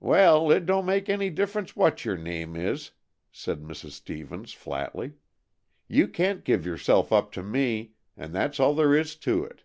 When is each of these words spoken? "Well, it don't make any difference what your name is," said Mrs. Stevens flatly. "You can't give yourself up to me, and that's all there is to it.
"Well, 0.00 0.50
it 0.50 0.66
don't 0.66 0.84
make 0.84 1.08
any 1.08 1.30
difference 1.30 1.74
what 1.74 2.04
your 2.04 2.18
name 2.18 2.56
is," 2.56 2.90
said 3.30 3.62
Mrs. 3.62 3.92
Stevens 3.92 4.52
flatly. 4.52 5.14
"You 5.88 6.08
can't 6.08 6.44
give 6.44 6.66
yourself 6.66 7.10
up 7.10 7.32
to 7.32 7.42
me, 7.42 7.92
and 8.14 8.34
that's 8.34 8.60
all 8.60 8.74
there 8.74 8.94
is 8.94 9.16
to 9.24 9.44
it. 9.44 9.64